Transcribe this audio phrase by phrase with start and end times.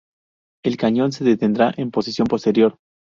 [0.65, 2.79] El cañón se detendrá en posición posterior.